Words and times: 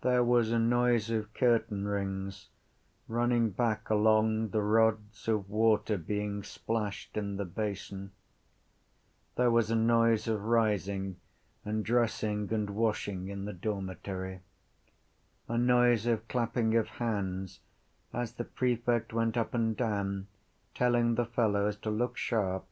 There 0.00 0.24
was 0.24 0.50
a 0.50 0.58
noise 0.58 1.10
of 1.10 1.32
curtainrings 1.32 2.48
running 3.06 3.50
back 3.50 3.88
along 3.88 4.48
the 4.48 4.62
rods, 4.62 5.28
of 5.28 5.48
water 5.48 5.96
being 5.96 6.42
splashed 6.42 7.16
in 7.16 7.36
the 7.36 7.44
basins. 7.44 8.10
There 9.36 9.52
was 9.52 9.70
a 9.70 9.76
noise 9.76 10.26
of 10.26 10.42
rising 10.42 11.18
and 11.64 11.84
dressing 11.84 12.52
and 12.52 12.70
washing 12.70 13.28
in 13.28 13.44
the 13.44 13.52
dormitory: 13.52 14.40
a 15.46 15.56
noise 15.56 16.04
of 16.06 16.26
clapping 16.26 16.74
of 16.74 16.88
hands 16.98 17.60
as 18.12 18.32
the 18.32 18.44
prefect 18.44 19.12
went 19.12 19.36
up 19.36 19.54
and 19.54 19.76
down 19.76 20.26
telling 20.74 21.14
the 21.14 21.24
fellows 21.26 21.76
to 21.76 21.90
look 21.90 22.16
sharp. 22.16 22.64